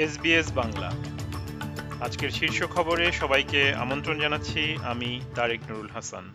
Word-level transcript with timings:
SBS 0.00 0.52
Bangla. 0.52 0.90
আজকের 2.00 2.30
শীর্ষ 2.30 2.62
খবরে 2.64 3.12
সবাইকে 3.12 3.74
আমন্ত্রণ 3.74 4.20
জানাচ্ছি, 4.20 4.76
আমি 4.82 5.20
তারেক 5.34 5.60
নুরুল 5.70 5.88
হাসান। 5.88 6.32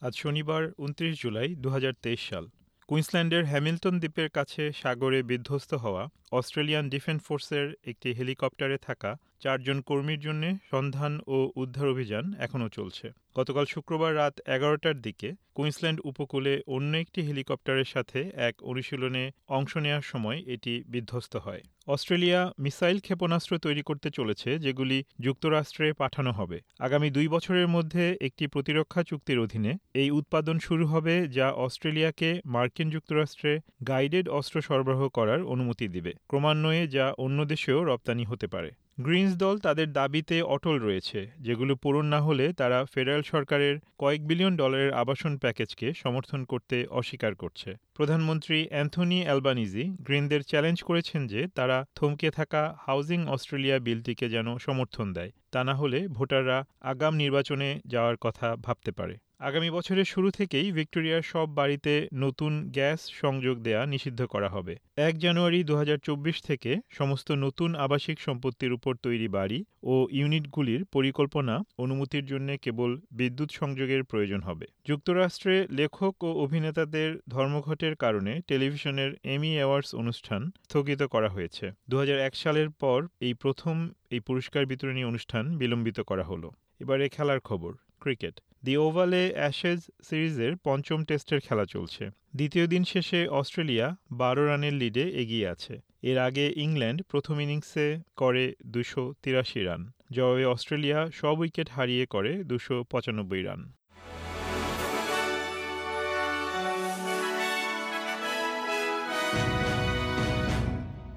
আজ 0.00 0.12
শনিবার, 0.16 0.72
উনত্রিশ 0.78 1.22
জুলাই 1.22 1.54
দু 1.54 1.68
হাজার 1.68 1.92
তেইশ 2.02 2.28
সাল। 2.28 2.46
কুইন্সল্যান্ডের 2.88 3.44
হ্যামিল্টন 3.44 3.98
দ্বীপের 3.98 4.28
কাছে 4.28 4.72
সাগরে 4.72 5.22
বিধ্বস্ত 5.22 5.74
হওয়া 5.74 6.08
অস্ট্রেলিয়ান 6.32 6.88
ডিফেন্স 6.88 7.22
ফোর্সের 7.22 7.74
একটি 7.84 8.12
হেলিকপ্টারে 8.12 8.78
থাকা 8.78 9.16
চারজন 9.42 9.80
কর্মীর 9.80 10.20
জন্য 10.20 10.42
সন্ধান 10.70 11.12
ও 11.26 11.36
উদ্ধার 11.56 11.88
অভিযান 11.88 12.24
এখনও 12.38 12.68
চলছে। 12.68 13.06
গতকাল 13.38 13.64
শুক্রবার 13.64 14.16
রাত 14.16 14.34
এগারোটার 14.46 15.00
দিকে 15.00 15.28
কুইন্সল্যান্ড 15.54 16.00
উপকূলে 16.04 16.62
অন্য 16.66 16.96
একটি 16.96 17.20
হেলিকপ্টারের 17.22 17.84
সাথে 17.84 18.30
এক 18.34 18.54
অনুশীলনে 18.62 19.30
অংশ 19.48 19.76
নেওয়ার 19.76 20.02
সময় 20.02 20.38
এটি 20.46 20.84
বিধ্বস্ত 20.88 21.36
হয়। 21.36 21.62
অস্ট্রেলিয়া 21.86 22.52
মিসাইল 22.58 22.98
ক্ষেপণাস্ত্র 22.98 23.58
তৈরি 23.58 23.82
করতে 23.82 24.10
চলেছে, 24.10 24.58
যেগুলি 24.58 25.04
যুক্তরাষ্ট্রে 25.20 25.92
পাঠানো 25.92 26.32
হবে। 26.32 26.60
আগামী 26.78 27.10
দুই 27.10 27.28
বছরের 27.28 27.68
মধ্যে 27.68 28.16
একটি 28.20 28.46
প্রতিরক্ষা 28.46 29.02
চুক্তির 29.02 29.38
অধীনে 29.38 29.72
এই 29.94 30.10
উৎপাদন 30.10 30.58
শুরু 30.58 30.86
হবে, 30.86 31.28
যা 31.28 31.50
অস্ট্রেলিয়াকে 31.50 32.40
মার্কিন 32.46 32.90
যুক্তরাষ্ট্রে 32.90 33.60
গাইডেড 33.88 34.28
অস্ত্র 34.28 34.62
সরবরাহ 34.62 35.08
করার 35.08 35.42
অনুমতি 35.44 35.88
দিবে। 35.88 36.12
ক্রমান্বয়ে 36.28 36.86
যা 36.86 37.06
অন্য 37.18 37.44
দেশেও 37.44 37.84
রপ্তানি 37.84 38.24
হতে 38.24 38.46
পারে। 38.46 38.70
গ্রিনস 38.98 39.34
দল 39.36 39.56
তাদের 39.58 39.92
দাবিতে 39.92 40.36
অটল 40.54 40.76
রয়েছে, 40.78 41.20
যেগুলো 41.40 41.72
পূরণ 41.76 42.06
না 42.06 42.20
হলে 42.20 42.46
তারা 42.52 42.78
ফেডারেল 42.84 43.22
সরকারের 43.22 43.74
কয়েক 43.98 44.20
বিলিয়ন 44.26 44.54
ডলারের 44.56 44.92
আবাসন 44.92 45.32
প্যাকেজকে 45.36 45.86
সমর্থন 45.94 46.40
করতে 46.44 46.76
অস্বীকার 46.90 47.34
করছে। 47.34 47.70
প্রধানমন্ত্রী 47.94 48.58
অ্যান্থনি 48.68 49.18
অ্যালবানিজি 49.24 49.84
গ্রিনদের 50.00 50.42
চ্যালেঞ্জ 50.42 50.78
করেছেন 50.82 51.20
যে 51.26 51.40
তারা 51.54 51.78
থমকে 51.94 52.30
থাকা 52.30 52.62
হাউজিং 52.86 53.20
অস্ট্রেলিয়া 53.26 53.78
বিলটিকে 53.78 54.26
যেন 54.28 54.48
সমর্থন 54.58 55.06
দেয়, 55.12 55.32
তা 55.52 55.60
না 55.64 55.74
হলে 55.74 55.98
ভোটাররা 56.08 56.58
আগাম 56.80 57.14
নির্বাচনে 57.14 57.68
যাওয়ার 57.86 58.16
কথা 58.16 58.56
ভাবতে 58.56 58.90
পারে। 58.92 59.14
আগামী 59.42 59.68
বছরের 59.70 60.04
শুরু 60.04 60.28
থেকেই 60.30 60.66
ভিক্টোরিয়ার 60.72 61.22
সব 61.22 61.46
বাড়িতে 61.54 61.92
নতুন 62.14 62.52
গ্যাস 62.70 63.00
সংযোগ 63.20 63.56
দেয়া 63.58 63.82
নিষিদ্ধ 63.86 64.20
করা 64.24 64.48
হবে। 64.48 64.74
এক 65.08 65.14
জানুয়ারি 65.18 65.60
দু 65.64 65.74
হাজার 65.76 65.98
চব্বিশ 65.98 66.36
থেকে 66.42 66.70
সমস্ত 66.90 67.28
নতুন 67.44 67.70
আবাসিক 67.76 68.18
সম্পত্তির 68.20 68.72
উপর 68.72 68.92
তৈরি 69.02 69.28
বাড়ি 69.28 69.58
ও 69.82 69.94
ইউনিটগুলির 70.10 70.82
পরিকল্পনা 70.84 71.54
অনুমতির 71.78 72.24
জন্য 72.26 72.48
কেবল 72.62 72.90
বিদ্যুৎ 73.10 73.50
সংযোগের 73.52 74.02
প্রয়োজন 74.04 74.40
হবে। 74.40 74.66
যুক্তরাষ্ট্রে 74.86 75.56
লেখক 75.70 76.14
ও 76.24 76.30
অভিনেতাদের 76.44 77.10
ধর্মঘটের 77.28 77.94
কারণে 77.96 78.32
টেলিভিশনের 78.46 79.10
এমি 79.24 79.50
অ্যাওয়ার্ডস 79.56 79.90
অনুষ্ঠান 79.94 80.40
স্থগিত 80.64 81.02
করা 81.04 81.28
হয়েছে। 81.28 81.64
দু 81.88 81.96
হাজার 81.98 82.18
এক 82.18 82.34
সালের 82.36 82.68
পর 82.82 82.98
এই 83.20 83.34
প্রথম 83.34 83.76
এই 84.10 84.20
পুরস্কার 84.20 84.62
বিতরণী 84.66 85.02
অনুষ্ঠান 85.04 85.44
বিলম্বিত 85.56 85.98
করা 86.00 86.22
হলো। 86.22 86.48
এবারে 86.80 87.04
খেলার 87.08 87.40
খবর, 87.40 87.72
ক্রিকেট। 88.00 88.36
দি 88.64 88.76
ওভালে 88.76 89.22
অ্যাশেজ 89.34 89.80
সিরিজের 90.02 90.52
পঞ্চম 90.64 91.04
টেস্টের 91.04 91.40
খেলা 91.40 91.64
চলছে। 91.64 92.10
দ্বিতীয় 92.36 92.66
দিন 92.66 92.84
শেষে 92.84 93.20
অস্ট্রেলিয়া 93.28 93.96
বারো 94.12 94.46
রানের 94.46 94.72
লিডে 94.72 95.04
এগিয়ে 95.22 95.48
আছে। 95.48 95.74
এর 96.02 96.18
আগে 96.18 96.52
ইংল্যান্ড 96.56 97.02
প্রথম 97.02 97.40
ইনিংসে 97.40 97.86
করে 98.16 98.44
দুশো 98.66 99.14
তিরাশি 99.22 99.60
রান। 99.64 99.82
জবাবে 100.12 100.44
অস্ট্রেলিয়া 100.44 101.10
সব 101.14 101.38
উইকেট 101.38 101.68
হারিয়ে 101.70 102.06
করে 102.06 102.32
দুশো 102.44 102.84
পঁচানব্বই 102.90 103.42
রান। 103.42 103.60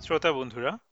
শ্রোতা 0.00 0.32
বন্ধুরা 0.32 0.72